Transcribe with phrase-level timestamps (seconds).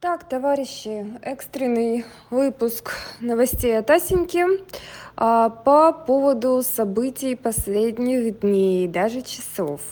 [0.00, 4.46] Так, товарищи, экстренный выпуск новостей от Асеньки
[5.14, 9.82] а, по поводу событий последних дней, даже часов.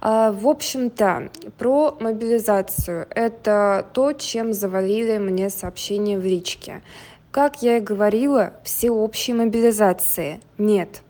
[0.00, 3.06] А, в общем-то, про мобилизацию.
[3.10, 6.82] Это то, чем завалили мне сообщение в личке.
[7.30, 11.02] Как я и говорила, всеобщей мобилизации нет–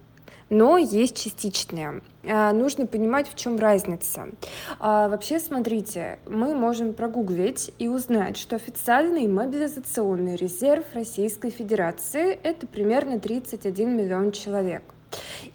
[0.50, 2.02] но есть частичные.
[2.24, 4.28] А, нужно понимать, в чем разница.
[4.78, 12.66] А, вообще, смотрите, мы можем прогуглить и узнать, что официальный мобилизационный резерв Российской Федерации это
[12.66, 14.82] примерно 31 миллион человек.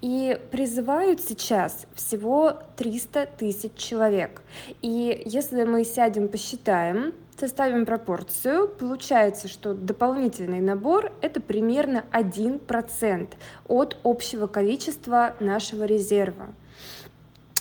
[0.02, 4.42] И призывают сейчас всего 300 тысяч человек.
[4.82, 13.28] И если мы сядем, посчитаем, составим пропорцию, получается, что дополнительный набор– это примерно 1%
[13.68, 16.48] от общего количества нашего резерва.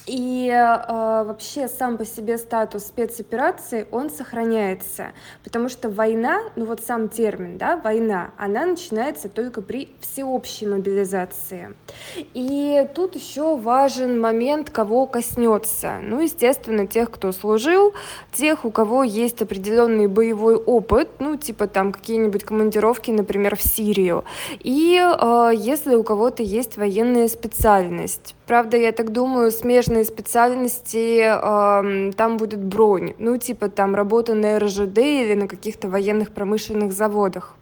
[0.06, 5.12] И э, вообще сам по себе статус спецоперации, он сохраняется,
[5.45, 11.75] потому что война, ну вот сам термин, да, война, она начинается только при всеобщей мобилизации.
[12.17, 16.00] И тут еще важен момент, кого коснется.
[16.03, 17.94] Ну, естественно, тех, кто служил,
[18.33, 24.25] тех, у кого есть определенный боевой опыт, ну, типа там какие-нибудь командировки, например, в Сирию.
[24.59, 29.50] И э, если у кого-то есть военная специальность, Правда, я так думаю,
[29.92, 36.32] смежные специальности, там будет бронь, ну, типа там работа на РЖД или на каких-то военных
[36.32, 37.56] промышленных заводах.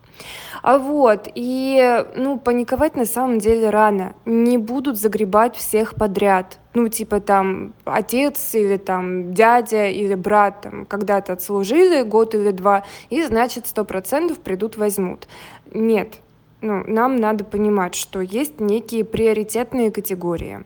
[0.63, 4.15] А вот, и, ну, паниковать на самом деле рано.
[4.27, 6.59] Не будут загребать всех подряд.
[6.75, 12.85] Ну, типа там отец или там дядя или брат там когда-то отслужили год или два,
[13.09, 15.27] и значит сто процентов придут возьмут.
[15.73, 16.17] Нет,
[16.63, 20.65] ну, нам надо понимать, что есть некие приоритетные категории.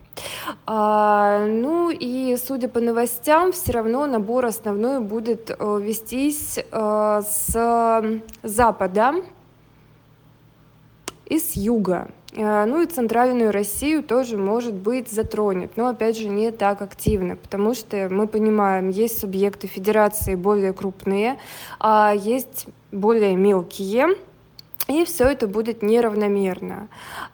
[0.66, 8.20] А, ну и судя по новостям, все равно набор основной будет э, вестись э, с
[8.42, 9.14] запада
[11.26, 12.08] и с юга.
[12.32, 17.36] Э, ну и центральную Россию тоже, может быть, затронет, но, опять же, не так активно,
[17.36, 21.38] потому что мы понимаем, есть субъекты федерации более крупные,
[21.78, 24.16] а есть более мелкие,
[24.88, 26.88] и все это будет неравномерно.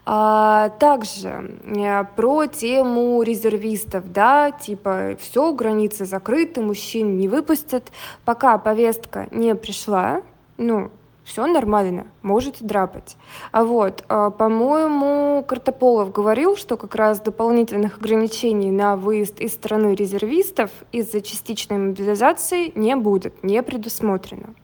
[0.06, 7.90] А, также а, про тему резервистов, да, типа все, границы закрыты, мужчин не выпустят,
[8.24, 10.22] пока повестка не пришла,
[10.58, 10.90] ну,
[11.24, 13.16] все нормально, можете драпать.
[13.52, 19.94] А вот, а, по-моему, Картополов говорил, что как раз дополнительных ограничений на выезд из страны
[19.94, 24.54] резервистов из-за частичной мобилизации не будет, не предусмотрено.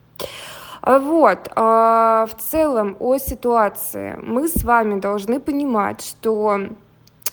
[0.87, 6.61] Вот, а, в целом о ситуации мы с вами должны понимать, что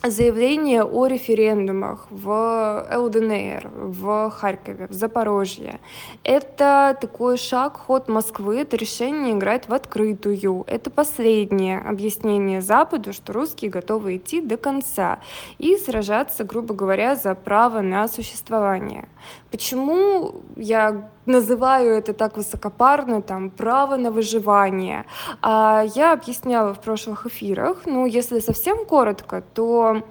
[0.02, 5.80] заявление о референдумах в ЛДНР, в Харькове, в Запорожье.
[6.24, 10.66] Это такой шаг, ход Москвы, это решение играть в открытую.
[10.68, 15.20] Это последнее объяснение Западу, что русские готовы идти до конца
[15.58, 19.08] и сражаться, грубо говоря, за право на существование.
[19.52, 25.06] Почему я называю это так высокопарно, там, право на выживание?
[25.41, 30.03] А я объясняла в прошлых эфирах, ну, если совсем коротко, то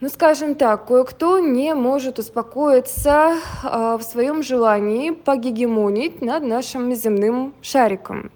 [0.00, 7.52] ну, скажем так, кое-кто не может успокоиться э, в своем желании погегемонить над нашим земным
[7.62, 8.30] шариком.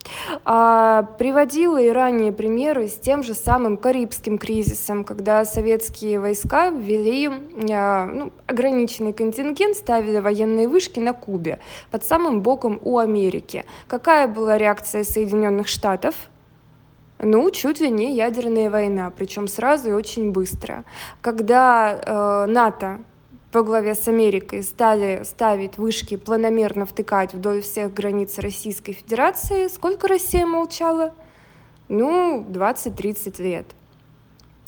[0.45, 7.29] А, приводила и ранее примеры с тем же самым Карибским кризисом, когда советские войска ввели
[7.29, 11.61] э, ну, ограниченный контингент, ставили военные вышки на Кубе,
[11.93, 13.65] под самым боком у Америки.
[13.87, 16.17] Какая была реакция Соединенных Штатов?
[17.25, 20.85] Ну, чуть ли не ядерная война, причем сразу и очень быстро.
[21.21, 22.99] Когда э, НАТО
[23.53, 30.09] по главе с Америкой стали ставить вышки, планомерно втыкать вдоль всех границ Российской Федерации, сколько
[30.09, 31.15] Россия молчала?
[31.89, 33.67] Ну, 20-30 лет.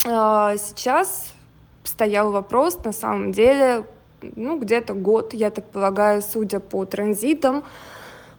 [0.07, 1.33] А сейчас
[1.83, 3.85] стоял вопрос, на самом деле,
[4.37, 7.65] ну, где-то год, я так полагаю, судя по транзитам,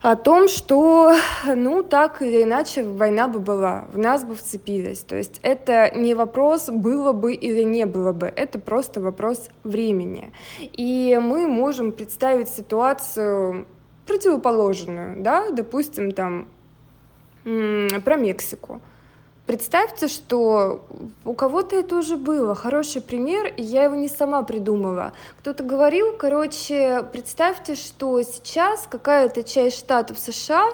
[0.02, 1.16] о том, что,
[1.46, 5.00] ну, так или иначе война бы была, в нас бы вцепились.
[5.00, 10.32] То есть это не вопрос, было бы или не было бы, это просто вопрос времени.
[10.60, 13.66] И мы можем представить ситуацию
[14.06, 16.48] противоположную, да, допустим, там,
[17.44, 18.82] про Мексику.
[19.46, 20.86] Представьте, что
[21.24, 22.56] у кого-то это уже было.
[22.56, 25.14] Хороший пример, и я его не сама придумала.
[25.40, 30.70] Кто-то говорил, короче, представьте, что сейчас какая-то часть штатов США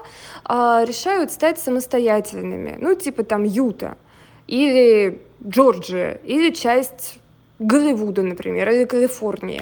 [0.46, 2.78] а, решают стать самостоятельными.
[2.80, 3.98] Ну, типа там Юта
[4.48, 7.21] или Джорджия, или часть
[7.62, 9.62] Голливуда, например, или Калифорнии.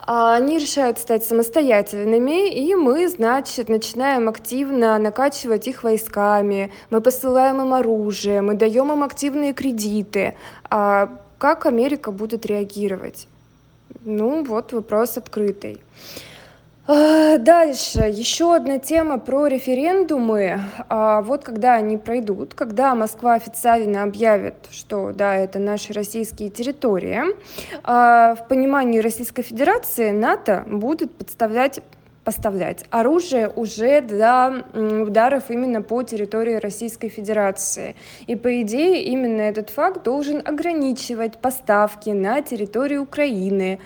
[0.00, 7.60] А они решают стать самостоятельными, и мы, значит, начинаем активно накачивать их войсками, мы посылаем
[7.60, 10.34] им оружие, мы даем им активные кредиты.
[10.70, 13.28] А как Америка будет реагировать?
[14.04, 15.78] Ну, вот вопрос открытый.
[16.92, 20.60] А, дальше, еще одна тема про референдумы.
[20.88, 27.22] А, вот когда они пройдут, когда Москва официально объявит, что да, это наши российские территории,
[27.84, 31.78] а, в понимании Российской Федерации НАТО будет подставлять
[32.24, 37.96] поставлять оружие уже для ударов именно по территории Российской Федерации.
[38.26, 43.78] И по идее именно этот факт должен ограничивать поставки на территорию Украины.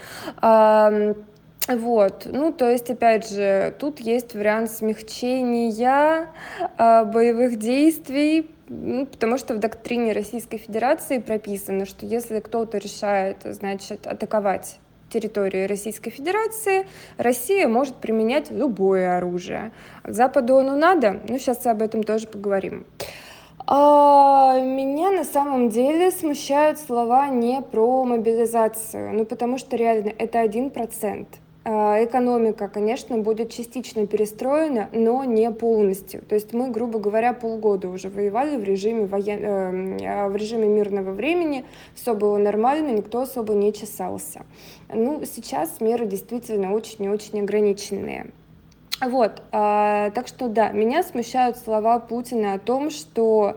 [1.67, 6.29] Вот, ну, то есть, опять же, тут есть вариант смягчения
[6.77, 13.39] э, боевых действий, ну, потому что в доктрине Российской Федерации прописано, что если кто-то решает,
[13.45, 14.79] значит, атаковать
[15.09, 19.73] территорию Российской Федерации, Россия может применять любое оружие.
[20.05, 22.85] Западу оно надо, ну, сейчас об этом тоже поговорим.
[23.67, 30.41] А, меня на самом деле смущают слова не про мобилизацию, ну потому что реально это
[30.41, 31.29] один процент.
[31.67, 36.21] А, экономика, конечно, будет частично перестроена, но не полностью.
[36.21, 39.39] То есть мы, грубо говоря, полгода уже воевали в режиме, воен...
[39.43, 41.65] Э, в режиме мирного времени,
[41.95, 44.45] все было нормально, никто особо не чесался.
[44.93, 48.27] Ну, сейчас меры действительно очень и очень ограниченные.
[49.01, 53.57] Вот, а, так что да, меня смущают слова Путина о том, что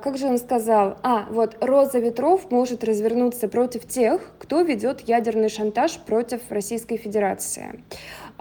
[0.00, 0.98] как же он сказал?
[1.02, 7.84] А, вот роза ветров может развернуться против тех, кто ведет ядерный шантаж против Российской Федерации.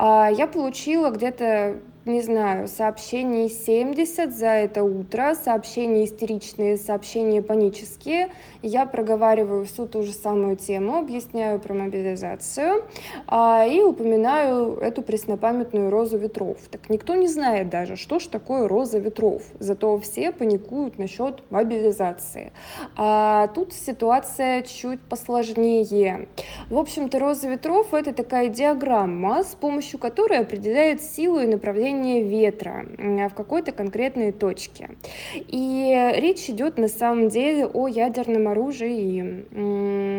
[0.01, 8.29] А, я получила где-то не знаю, сообщений 70 за это утро, сообщения истеричные, сообщения панические.
[8.61, 12.83] Я проговариваю всю ту же самую тему, объясняю про мобилизацию
[13.27, 16.57] а, и упоминаю эту преснопамятную розу ветров.
[16.71, 22.51] Так никто не знает даже, что ж такое роза ветров, зато все паникуют насчет мобилизации.
[22.95, 26.27] А тут ситуация чуть посложнее.
[26.69, 32.23] В общем-то, роза ветров— это такая диаграмма, с помощью которой определяет силу и направление направление
[32.23, 34.89] ветра в какой-то конкретной точке.
[35.33, 39.45] И речь идет на самом деле о ядерном оружии,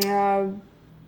[0.09, 0.53] а,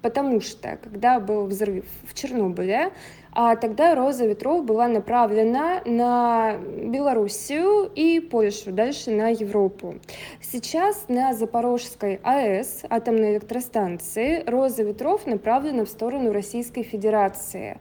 [0.02, 2.92] потому что когда был взрыв в Чернобыле,
[3.36, 9.96] а тогда «Роза ветров» была направлена на Белоруссию и Польшу, дальше на Европу.
[10.40, 17.80] Сейчас на Запорожской АЭС, атомной электростанции, «Роза ветров» направлена в сторону Российской Федерации.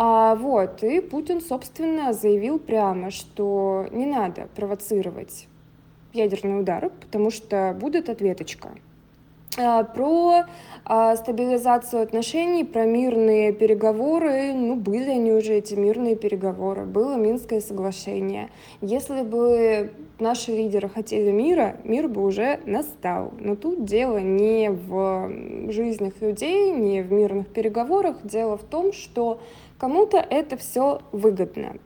[0.00, 5.48] А, вот, и Путин, собственно, заявил прямо, что не надо провоцировать
[6.12, 8.68] ядерный удар, потому что будет ответочка.
[9.56, 10.44] А, про
[10.84, 17.60] а, стабилизацию отношений, про мирные переговоры, ну, были они уже, эти мирные переговоры, было Минское
[17.60, 18.50] соглашение.
[18.80, 19.90] Если бы
[20.20, 23.32] наши лидеры хотели мира, мир бы уже настал.
[23.40, 29.40] Но тут дело не в жизнях людей, не в мирных переговорах, дело в том, что
[29.78, 31.76] Кому-то это все выгодно.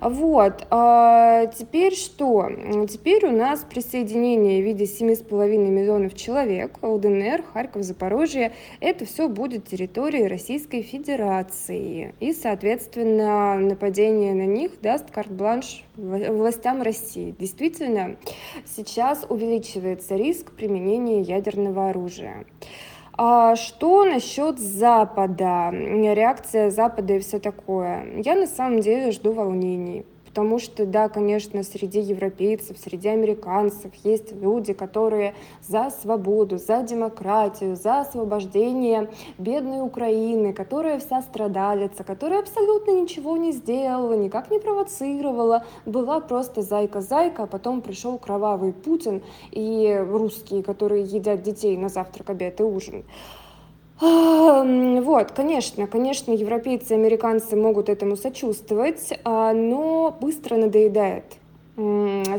[0.00, 0.66] Вот.
[0.70, 2.50] А теперь что?
[2.88, 8.52] Теперь у нас присоединение в виде 7,5 миллионов человек, ЛДНР, Харьков, Запорожье.
[8.80, 12.14] Это все будет территорией Российской Федерации.
[12.18, 17.34] И, соответственно, нападение на них даст карт-бланш властям России.
[17.38, 18.16] Действительно,
[18.64, 22.44] сейчас увеличивается риск применения ядерного оружия.
[23.18, 25.70] А что насчет Запада?
[25.72, 28.20] Реакция Запада и все такое.
[28.22, 30.04] Я на самом деле жду волнений.
[30.36, 35.34] Потому что, да, конечно, среди европейцев, среди американцев есть люди, которые
[35.66, 43.52] за свободу, за демократию, за освобождение бедной Украины, которая вся страдалица, которая абсолютно ничего не
[43.52, 51.04] сделала, никак не провоцировала, была просто зайка-зайка, а потом пришел кровавый Путин и русские, которые
[51.04, 53.04] едят детей на завтрак, обед и ужин.
[53.98, 61.24] Вот, конечно, конечно, европейцы и американцы могут этому сочувствовать, а, но быстро надоедает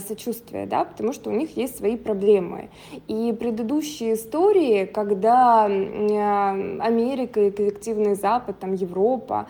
[0.08, 2.70] сочувствие, да, потому что у них есть свои проблемы.
[3.08, 9.46] И предыдущие истории, когда Америка и коллективный Запад, там Европа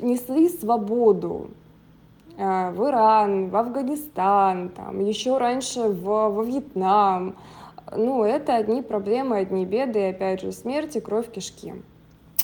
[0.00, 1.48] несли свободу
[2.38, 7.34] а, в Иран, в Афганистан, там, еще раньше в, во Вьетнам,
[7.96, 11.74] ну, это одни проблемы, одни беды, и опять же, смерти, кровь, кишки.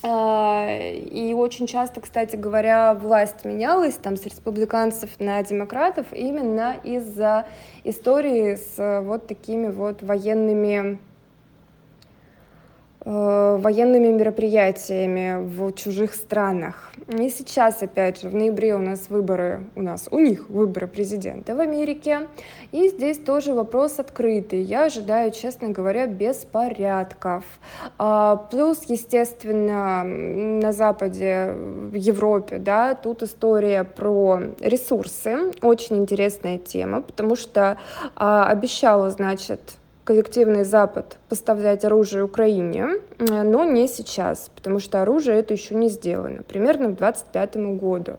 [0.03, 7.47] А, и очень часто, кстати говоря, власть менялась там с республиканцев на демократов именно из-за
[7.83, 11.06] истории с вот такими вот военными Э,
[13.07, 16.91] военными мероприятиями в чужих странах.
[17.07, 21.55] И сейчас, опять же, в ноябре у нас выборы, у нас, у них выборы президента
[21.55, 22.27] в Америке.
[22.73, 24.61] И здесь тоже вопрос открытый.
[24.61, 27.45] Я ожидаю, честно говоря, беспорядков.
[27.97, 35.53] А, плюс, естественно, на Западе, в Европе, да, тут история про ресурсы.
[35.63, 37.79] Очень интересная тема, потому что
[38.17, 39.61] а, обещала, значит,
[40.07, 45.89] коллективный Запад поставлять оружие Украине, э, но не сейчас, потому что оружие это еще не
[45.89, 48.13] сделано, примерно к 2025 году.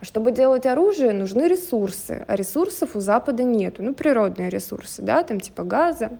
[0.00, 5.24] А чтобы делать оружие, нужны ресурсы, а ресурсов у Запада нету, ну природные ресурсы, да,
[5.24, 6.12] там типа газа,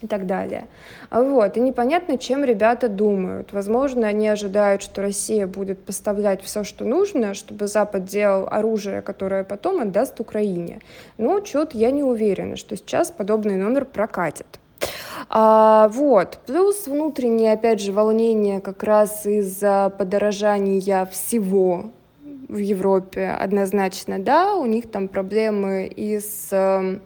[0.00, 0.66] и так далее.
[1.10, 1.56] Вот.
[1.56, 3.52] И непонятно, чем ребята думают.
[3.52, 9.44] Возможно, они ожидают, что Россия будет поставлять все, что нужно, чтобы Запад делал оружие, которое
[9.44, 10.80] потом отдаст Украине.
[11.18, 14.46] Но что-то я не уверена, что сейчас подобный номер прокатит.
[15.28, 16.38] А, вот.
[16.46, 21.90] Плюс внутреннее, опять же, волнение как раз из-за подорожания всего
[22.48, 27.00] в Европе однозначно, да, у них там проблемы и с эм,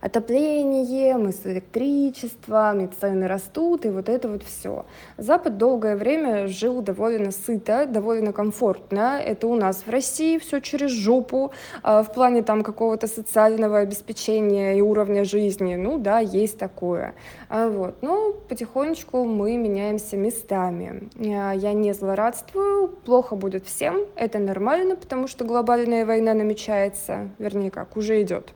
[0.00, 4.86] отоплением, и с электричеством, и цены растут, и вот это вот все.
[5.16, 9.20] Запад долгое время жил довольно сыто, довольно комфортно.
[9.20, 11.52] Это у нас в России все через жопу,
[11.82, 15.76] а в плане там какого-то социального обеспечения и уровня жизни.
[15.76, 17.14] Ну да, есть такое.
[17.48, 17.96] А вот.
[18.02, 21.08] Но потихонечку мы меняемся местами.
[21.18, 27.70] А, я не злорадствую, плохо будет всем, это нормально, потому что глобальная война намечается, вернее
[27.70, 28.52] как, уже идет.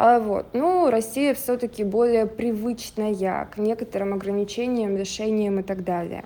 [0.00, 0.46] А вот.
[0.52, 6.24] Ну, Россия все-таки более привычная к некоторым ограничениям, решениям и так далее.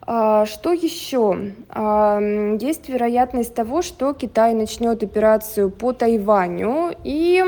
[0.00, 1.52] А, что еще?
[1.68, 2.18] А,
[2.58, 7.40] есть вероятность того, что Китай начнет операцию по Тайваню, и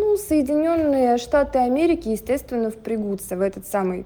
[0.00, 4.04] ну, Соединенные Штаты Америки, естественно, впрягутся в этот самый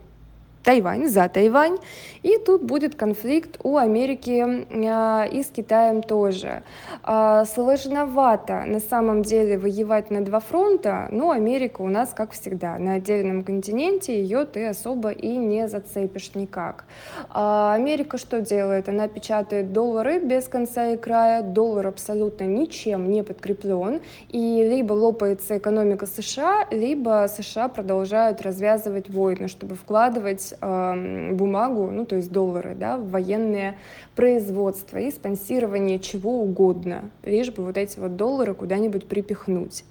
[0.67, 1.79] Тайвань, за Тайвань.
[2.25, 6.65] И тут будет конфликт у Америки э, и с Китаем тоже.
[7.05, 12.79] Э, сложновато на самом деле воевать на два фронта, но Америка у нас, как всегда,
[12.79, 16.87] на отдельном континенте, ее ты особо и не зацепишь никак.
[17.33, 18.89] Э, Америка что делает?
[18.89, 25.59] Она печатает доллары без конца и края, доллар абсолютно ничем не подкреплен, и либо лопается
[25.59, 32.75] экономика США, либо США продолжают развязывать войны, чтобы вкладывать э, бумагу, ну то есть доллары,
[32.75, 33.77] да, в военное
[34.15, 39.85] производство и спонсирование чего угодно, лишь бы вот эти вот доллары куда-нибудь припихнуть.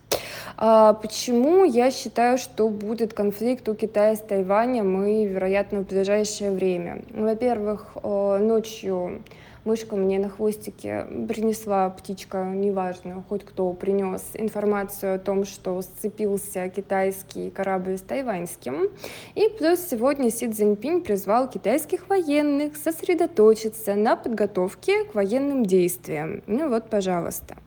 [0.58, 6.52] А почему я считаю, что будет конфликт у Китая с Тайванем и, вероятно, в ближайшее
[6.52, 7.02] время?
[7.14, 9.22] Во-первых, э, ночью
[9.66, 16.70] мышка мне на хвостике принесла птичка, неважно, хоть кто принес информацию о том, что сцепился
[16.70, 18.90] китайский корабль с тайваньским.
[19.34, 26.44] И плюс сегодня Си Цзиньпинь призвал китайских военных сосредоточиться на подготовке к военным действиям.
[26.48, 27.58] Ну вот, пожалуйста.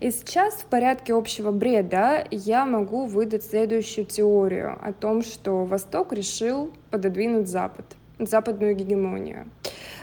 [0.00, 6.12] И сейчас в порядке общего бреда я могу выдать следующую теорию о том, что Восток
[6.12, 7.84] решил пододвинуть Запад,
[8.18, 9.46] западную гегемонию.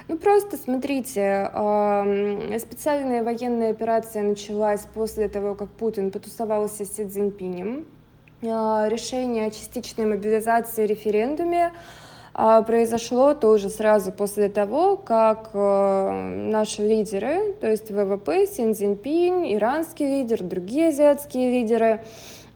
[0.09, 1.51] Ну просто смотрите,
[2.57, 7.85] специальная военная операция началась после того, как Путин потусовался с Си Цзиньпинем.
[8.41, 11.73] А, решение о частичной мобилизации референдуме
[12.33, 20.07] а, произошло тоже сразу после того, как наши лидеры, то есть ВВП, Си Цзиньпинь, иранский
[20.07, 22.01] лидер, другие азиатские лидеры,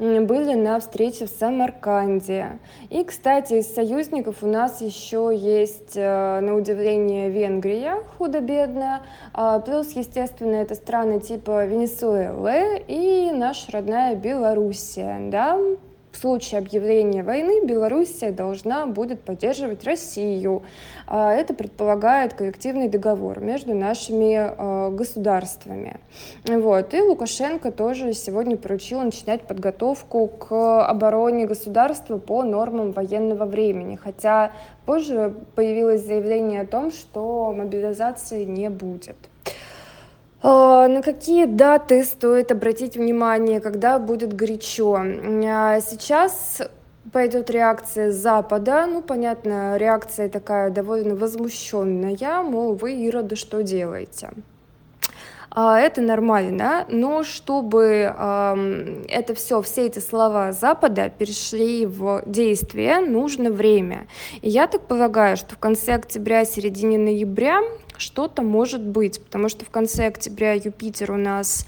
[0.03, 2.59] были на встрече в Самарканде.
[2.89, 9.01] И, кстати, из союзников у нас еще есть, э, на удивление, Венгрия, худо-бедно,
[9.33, 15.57] а, плюс, естественно, это страны типа Венесуэлы и наша родная Белоруссия, да,
[16.13, 20.61] в случае объявления войны Белоруссия должна будет поддерживать Россию.
[21.07, 25.99] А, это предполагает коллективный договор между нашими а, государствами.
[26.45, 26.93] Вот.
[26.93, 33.95] И Лукашенко тоже сегодня поручил начинать подготовку к обороне государства по нормам военного времени.
[33.95, 34.51] Хотя
[34.85, 39.17] позже появилось заявление о том, что мобилизации не будет.
[40.45, 44.99] А, на какие даты стоит обратить внимание, когда будет горячо?
[44.99, 46.61] А, сейчас
[47.13, 54.31] пойдет реакция Запада, ну, понятно, реакция такая довольно возмущенная, мол, вы, Ироды, что делаете?
[55.49, 63.49] А, это нормально, но чтобы это все, все эти слова Запада перешли в действие, нужно
[63.49, 64.07] время.
[64.41, 67.61] И я так полагаю, что в конце октября, середине ноября
[68.03, 71.65] что-то может быть, потому что в конце октября Юпитер у нас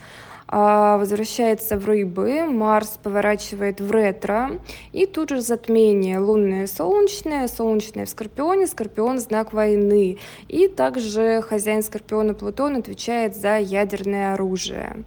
[0.48, 4.60] а, возвращается в рыбы, Марс поворачивает в ретро,
[4.92, 11.82] и тут же затмение лунное солнечное, солнечное в Скорпионе, Скорпион знак войны, и также хозяин
[11.82, 15.04] Скорпиона Плутон отвечает за ядерное оружие.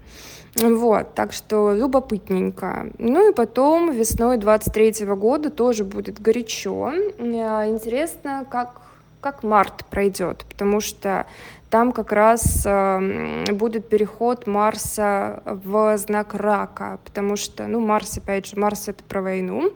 [0.56, 2.90] Вот, так что любопытненько.
[2.98, 6.90] Ну и потом весной 23 года тоже будет горячо.
[7.18, 8.80] Э, интересно, как,
[9.20, 11.26] как март пройдет, потому что
[11.70, 18.46] там как раз э, будет переход Марса в знак рака, потому что, ну, Марс, опять
[18.46, 19.72] же, Марс это про войну,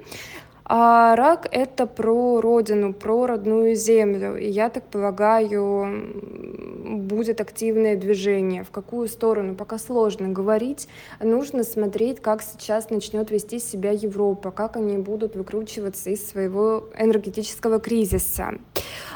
[0.65, 4.37] а рак— это про родину, про родную землю.
[4.37, 6.13] И я так полагаю,
[6.99, 8.65] будет активное движение.
[8.65, 9.55] В какую сторону?
[9.55, 10.89] Пока сложно говорить.
[11.21, 17.79] Нужно смотреть, как сейчас начнет вести себя Европа, как они будут выкручиваться из своего энергетического
[17.79, 18.55] кризиса.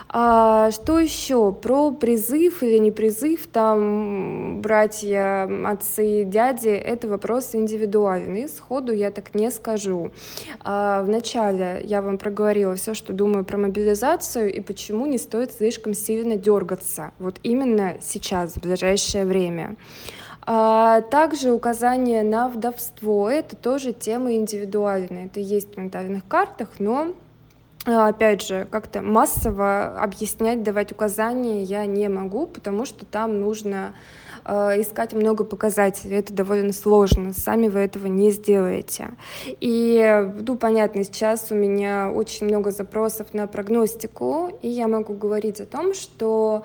[0.09, 1.53] А, что еще?
[1.53, 8.49] Про призыв или не призыв, там братья, отцы, дяди, это вопрос индивидуальный.
[8.49, 10.13] Сходу я так не скажу.
[10.61, 15.93] А, вначале я вам проговорила все, что думаю про мобилизацию и почему не стоит слишком
[15.93, 17.13] сильно дергаться.
[17.19, 19.77] Вот именно сейчас, в ближайшее время.
[20.49, 23.29] А также указание на вдовство.
[23.29, 25.27] Это тоже тема индивидуальная.
[25.27, 27.13] Это есть в ментальных картах, но
[27.87, 33.95] опять же, как-то массово объяснять, давать указания я не могу, потому что там нужно
[34.45, 36.17] э, искать много показателей.
[36.17, 39.11] Это довольно сложно, сами вы этого не сделаете.
[39.61, 45.61] И, ну, понятно, сейчас у меня очень много запросов на прогностику, и я могу говорить
[45.61, 46.65] о том, что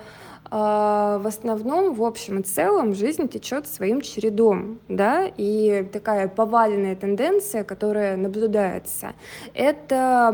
[0.52, 7.64] в основном, в общем и целом, жизнь течет своим чередом, да, и такая поваленная тенденция,
[7.64, 9.14] которая наблюдается,
[9.54, 10.30] это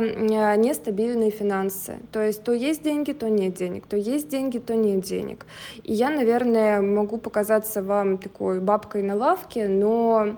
[0.59, 2.01] нестабильные финансы.
[2.11, 5.47] То есть то есть деньги, то нет денег, то есть деньги, то нет денег.
[5.85, 10.35] И я, наверное, могу показаться вам такой бабкой на лавке, но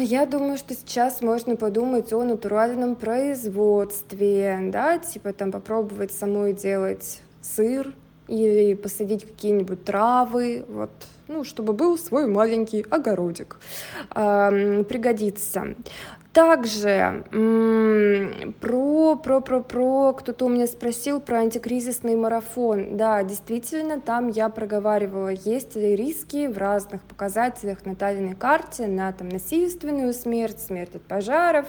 [0.00, 7.20] я думаю, что сейчас можно подумать о натуральном производстве, да, типа там попробовать самой делать
[7.42, 7.92] сыр
[8.28, 10.90] или посадить какие-нибудь травы, вот,
[11.30, 13.58] ну, чтобы был свой маленький огородик.
[14.14, 15.76] Э, пригодится.
[16.32, 17.24] Также
[18.60, 22.96] про, про, про, про, кто-то у меня спросил про антикризисный марафон.
[22.96, 29.12] Да, действительно, там я проговаривала, есть ли риски в разных показателях на натальной карте на
[29.12, 31.66] там, насильственную смерть, смерть от пожаров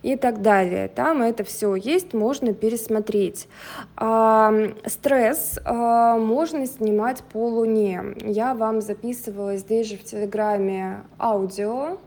[0.00, 0.88] и так далее.
[0.88, 3.48] Там это все есть, можно пересмотреть.
[3.96, 4.50] А,
[4.86, 8.14] стресс а, можно снимать по луне.
[8.22, 11.98] Я вам записывала здесь же в Телеграме аудио,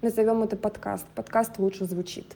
[0.00, 1.04] назовем это подкаст.
[1.14, 2.34] Подкаст лучше звучит.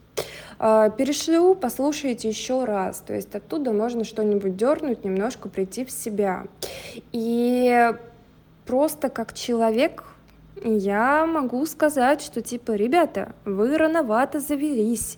[0.58, 2.98] А, перешлю, послушайте еще раз.
[2.98, 6.44] То есть оттуда можно что-нибудь дернуть, немножко прийти в себя.
[7.12, 7.94] И
[8.66, 10.04] просто как человек
[10.62, 15.16] я могу сказать, что типа, ребята, вы рановато завелись.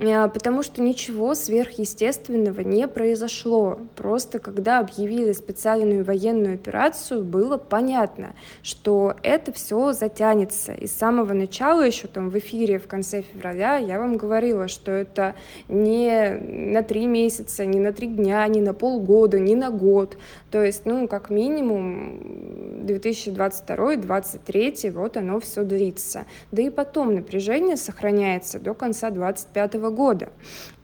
[0.00, 3.80] А, потому что ничего сверхъестественного не произошло.
[3.96, 10.72] Просто когда объявили специальную военную операцию, было понятно, что это все затянется.
[10.72, 14.92] И с самого начала, еще там в эфире в конце февраля, я вам говорила, что
[14.92, 15.34] это
[15.68, 20.16] не на три месяца, не на три дня, не на полгода, не на год.
[20.52, 26.26] То есть, ну, как минимум 2022-2023, вот оно все длится.
[26.52, 30.28] Да и потом напряжение сохраняется до конца 2025 года.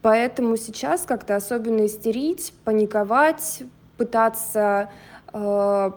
[0.02, 3.62] Поэтому сейчас как-то особенно истерить, паниковать,
[3.96, 4.90] пытаться
[5.32, 5.90] э,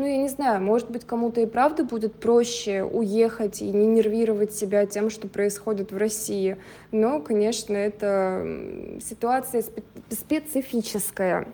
[0.00, 4.54] ну, я не знаю, может быть, кому-то и правда будет проще уехать и не нервировать
[4.54, 6.56] себя тем, что происходит в России.
[6.90, 9.62] Но, конечно, это ситуация
[10.08, 11.48] специфическая.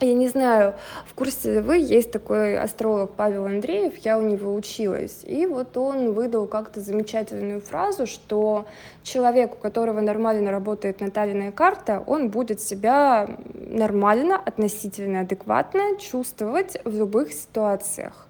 [0.00, 0.74] Я не знаю,
[1.06, 6.12] в курсе вы, есть такой астролог Павел Андреев, я у него училась, и вот он
[6.12, 8.66] выдал как-то замечательную фразу, что
[9.02, 13.38] человек, у которого нормально работает натальная карта, он будет себя
[13.76, 18.26] нормально, относительно адекватно чувствовать в любых ситуациях.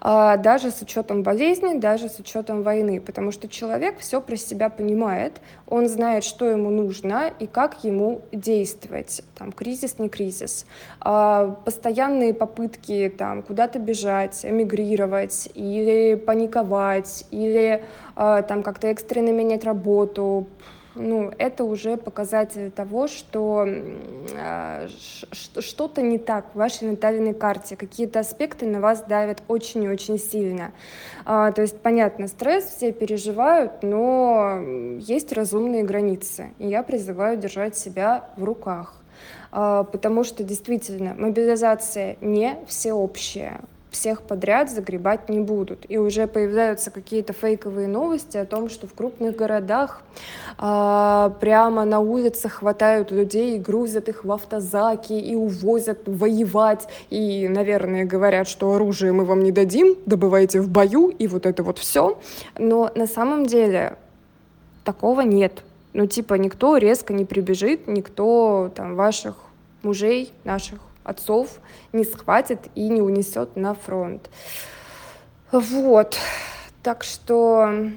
[0.00, 4.68] А, даже с учетом болезни, даже с учетом войны, потому что человек все про себя
[4.68, 10.66] понимает, он знает, что ему нужно и как ему действовать, там, кризис, не кризис.
[11.00, 17.82] А, постоянные попытки там, куда-то бежать, эмигрировать или паниковать, или
[18.14, 20.46] а, там как-то экстренно менять работу,
[20.96, 24.88] ну, это уже показатель того, что э,
[25.30, 30.18] что-то не так в вашей натальной карте, какие-то аспекты на вас давят очень и очень
[30.18, 30.72] сильно.
[31.24, 34.60] А, то есть, понятно, стресс все переживают, но
[34.98, 38.94] есть разумные границы, и я призываю держать себя в руках.
[39.52, 43.60] А, потому что действительно мобилизация не всеобщая
[43.96, 45.86] всех подряд загребать не будут.
[45.88, 50.02] И уже появляются какие-то фейковые новости о том, что в крупных городах
[50.58, 56.86] а, прямо на улицах хватают людей, грузят их в автозаки и увозят воевать.
[57.08, 61.62] И, наверное, говорят, что оружие мы вам не дадим, добывайте в бою, и вот это
[61.62, 62.18] вот все.
[62.58, 63.96] Но на самом деле
[64.84, 65.62] такого нет.
[65.94, 69.36] Ну, типа, никто резко не прибежит, никто там ваших
[69.82, 71.60] мужей, наших отцов
[71.92, 74.28] не схватит и не унесет на фронт.
[75.52, 76.18] Вот.
[76.82, 77.90] Так что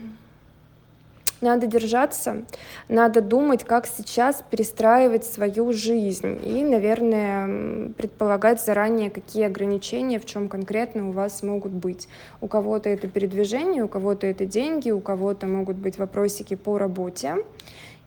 [1.42, 2.44] надо держаться,
[2.90, 10.50] надо думать, как сейчас перестраивать свою жизнь и, наверное, предполагать заранее, какие ограничения, в чем
[10.50, 12.10] конкретно у вас могут быть.
[12.42, 17.38] У кого-то это передвижение, у кого-то это деньги, у кого-то могут быть вопросики по работе.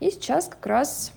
[0.01, 1.13] И сейчас как раз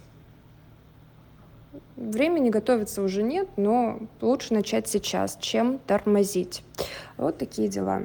[1.95, 6.61] Времени готовиться уже нет, но лучше начать сейчас, чем тормозить.
[7.17, 8.03] Вот такие дела.